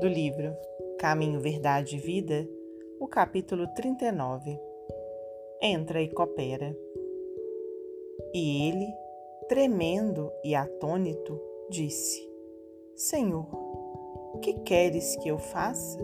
do 0.00 0.06
livro 0.06 0.56
Caminho, 0.98 1.40
Verdade 1.40 1.96
e 1.96 1.98
Vida, 1.98 2.48
o 3.00 3.08
capítulo 3.08 3.66
39. 3.74 4.56
Entra 5.60 6.00
e 6.00 6.08
coopera. 6.08 6.76
E 8.32 8.68
ele, 8.68 8.86
tremendo 9.48 10.30
e 10.44 10.54
atônito, 10.54 11.40
disse: 11.68 12.28
Senhor, 12.94 13.46
que 14.40 14.54
queres 14.60 15.16
que 15.16 15.28
eu 15.28 15.38
faça? 15.38 15.98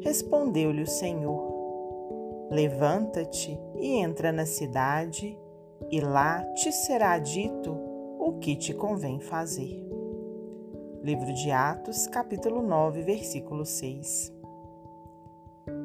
Respondeu-lhe 0.00 0.82
o 0.82 0.86
Senhor: 0.86 2.48
Levanta-te 2.50 3.58
e 3.76 3.96
entra 3.96 4.32
na 4.32 4.46
cidade, 4.46 5.38
e 5.90 6.00
lá 6.00 6.42
te 6.54 6.72
será 6.72 7.18
dito 7.18 7.76
o 8.18 8.38
que 8.38 8.56
te 8.56 8.72
convém 8.72 9.20
fazer. 9.20 9.99
Livro 11.02 11.32
de 11.32 11.50
Atos, 11.50 12.06
capítulo 12.06 12.60
9, 12.60 13.00
versículo 13.00 13.64
6. 13.64 14.30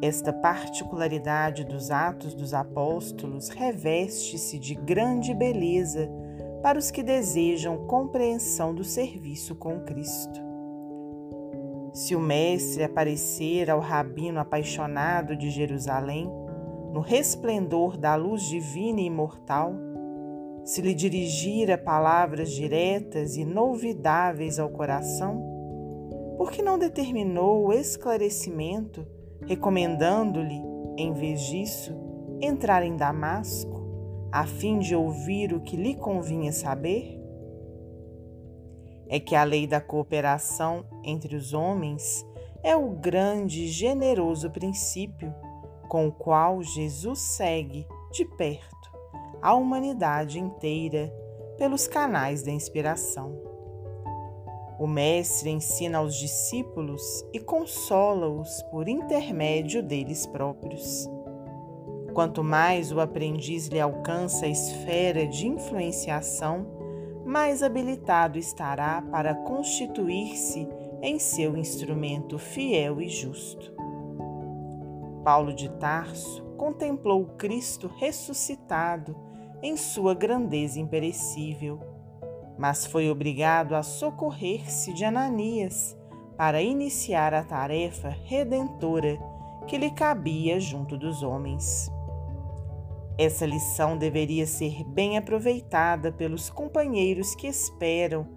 Esta 0.01 0.33
particularidade 0.33 1.63
dos 1.63 1.89
Atos 1.89 2.33
dos 2.33 2.53
Apóstolos 2.53 3.47
reveste-se 3.47 4.59
de 4.59 4.75
grande 4.75 5.33
beleza 5.33 6.09
para 6.61 6.77
os 6.77 6.91
que 6.91 7.01
desejam 7.01 7.87
compreensão 7.87 8.75
do 8.75 8.83
serviço 8.83 9.55
com 9.55 9.79
Cristo. 9.85 10.41
Se 11.93 12.13
o 12.13 12.19
Mestre 12.19 12.83
aparecer 12.83 13.71
ao 13.71 13.79
rabino 13.79 14.41
apaixonado 14.41 15.33
de 15.33 15.49
Jerusalém, 15.49 16.29
no 16.91 16.99
resplendor 16.99 17.95
da 17.95 18.15
luz 18.15 18.41
divina 18.43 18.99
e 18.99 19.05
imortal, 19.05 19.73
se 20.65 20.81
lhe 20.81 20.95
dirigir 20.95 21.69
palavras 21.83 22.51
diretas 22.51 23.37
e 23.37 23.45
novidáveis 23.45 24.57
ao 24.57 24.67
coração? 24.69 25.39
Por 26.37 26.51
que 26.51 26.63
não 26.63 26.79
determinou 26.79 27.67
o 27.67 27.73
esclarecimento, 27.73 29.05
recomendando-lhe, 29.45 30.59
em 30.97 31.13
vez 31.13 31.41
disso, 31.41 31.95
entrar 32.41 32.81
em 32.81 32.97
Damasco, 32.97 33.85
a 34.31 34.45
fim 34.47 34.79
de 34.79 34.95
ouvir 34.95 35.53
o 35.53 35.61
que 35.61 35.77
lhe 35.77 35.93
convinha 35.93 36.51
saber? 36.51 37.21
É 39.07 39.19
que 39.19 39.35
a 39.35 39.43
lei 39.43 39.67
da 39.67 39.79
cooperação 39.79 40.83
entre 41.03 41.35
os 41.35 41.53
homens 41.53 42.25
é 42.63 42.75
o 42.75 42.89
grande 42.89 43.65
e 43.65 43.67
generoso 43.67 44.49
princípio 44.49 45.31
com 45.87 46.07
o 46.07 46.11
qual 46.11 46.63
Jesus 46.63 47.19
segue 47.19 47.85
de 48.11 48.25
perto 48.25 48.74
a 49.45 49.53
humanidade 49.53 50.39
inteira 50.39 51.13
pelos 51.55 51.87
canais 51.87 52.41
da 52.41 52.49
inspiração. 52.49 53.39
O 54.79 54.87
Mestre 54.87 55.51
ensina 55.51 55.99
aos 55.99 56.15
discípulos 56.15 57.23
e 57.31 57.39
consola-os 57.39 58.63
por 58.71 58.89
intermédio 58.89 59.83
deles 59.83 60.25
próprios. 60.25 61.07
Quanto 62.15 62.43
mais 62.43 62.91
o 62.91 62.99
aprendiz 62.99 63.67
lhe 63.67 63.79
alcança 63.79 64.47
a 64.47 64.49
esfera 64.49 65.27
de 65.27 65.45
influenciação, 65.45 66.65
mais 67.23 67.61
habilitado 67.61 68.39
estará 68.39 69.03
para 69.11 69.35
constituir-se 69.35 70.67
em 71.03 71.19
seu 71.19 71.55
instrumento 71.55 72.39
fiel 72.39 72.99
e 72.99 73.07
justo. 73.07 73.71
Paulo 75.23 75.53
de 75.53 75.69
Tarso 75.69 76.43
contemplou 76.57 77.21
o 77.21 77.35
Cristo 77.35 77.87
ressuscitado 77.95 79.24
em 79.65 79.75
sua 79.75 80.13
grandeza 80.13 80.79
imperecível, 80.79 81.79
mas 82.55 82.85
foi 82.85 83.09
obrigado 83.09 83.73
a 83.73 83.81
socorrer-se 83.81 84.93
de 84.93 85.03
Ananias 85.03 85.97
para 86.37 86.61
iniciar 86.61 87.33
a 87.33 87.43
tarefa 87.43 88.09
redentora 88.09 89.17
que 89.65 89.75
lhe 89.75 89.89
cabia 89.89 90.59
junto 90.59 90.95
dos 90.95 91.23
homens. 91.23 91.91
Essa 93.17 93.47
lição 93.47 93.97
deveria 93.97 94.45
ser 94.45 94.83
bem 94.83 95.17
aproveitada 95.17 96.11
pelos 96.11 96.47
companheiros 96.47 97.33
que 97.33 97.47
esperam 97.47 98.27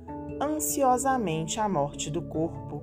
ansiosamente 0.40 1.60
a 1.60 1.68
morte 1.68 2.08
do 2.08 2.22
corpo, 2.22 2.82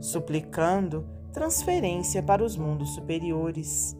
suplicando 0.00 1.06
transferência 1.34 2.22
para 2.22 2.42
os 2.42 2.56
mundos 2.56 2.94
superiores 2.94 3.94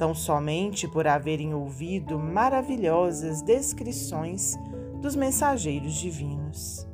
tão 0.00 0.14
somente 0.14 0.88
por 0.88 1.06
haverem 1.06 1.52
ouvido 1.52 2.18
maravilhosas 2.18 3.42
descrições 3.42 4.56
dos 4.98 5.14
mensageiros 5.14 5.92
divinos. 5.92 6.88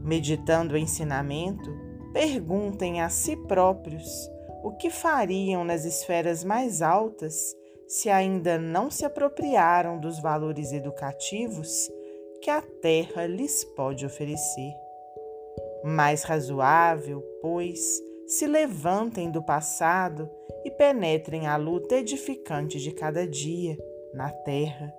Meditando 0.00 0.74
o 0.74 0.78
ensinamento, 0.78 1.68
perguntem 2.12 3.02
a 3.02 3.08
si 3.08 3.34
próprios 3.34 4.08
o 4.62 4.70
que 4.70 4.90
fariam 4.90 5.64
nas 5.64 5.84
esferas 5.84 6.44
mais 6.44 6.82
altas 6.82 7.34
se 7.88 8.08
ainda 8.08 8.58
não 8.58 8.92
se 8.92 9.04
apropriaram 9.04 9.98
dos 9.98 10.20
valores 10.20 10.72
educativos 10.72 11.90
que 12.40 12.48
a 12.48 12.62
Terra 12.62 13.26
lhes 13.26 13.64
pode 13.74 14.06
oferecer. 14.06 14.72
Mais 15.82 16.22
razoável, 16.22 17.24
pois, 17.42 17.80
se 18.28 18.46
levantem 18.46 19.32
do 19.32 19.42
passado 19.42 20.30
e 20.64 20.70
penetrem 20.70 21.46
a 21.46 21.56
luta 21.56 21.96
edificante 21.96 22.80
de 22.80 22.90
cada 22.92 23.26
dia 23.26 23.76
na 24.14 24.30
terra, 24.30 24.92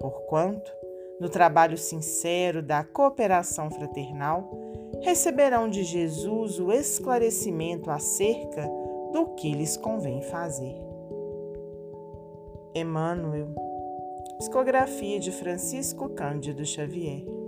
porquanto, 0.00 0.72
no 1.20 1.28
trabalho 1.28 1.78
sincero 1.78 2.62
da 2.62 2.82
cooperação 2.82 3.70
fraternal, 3.70 4.50
receberão 5.00 5.68
de 5.68 5.84
Jesus 5.84 6.58
o 6.58 6.72
esclarecimento 6.72 7.90
acerca 7.90 8.68
do 9.12 9.26
que 9.36 9.52
lhes 9.52 9.76
convém 9.76 10.22
fazer. 10.22 10.74
Emmanuel, 12.74 13.54
psicografia 14.38 15.20
de 15.20 15.30
Francisco 15.30 16.08
Cândido 16.08 16.64
Xavier. 16.64 17.41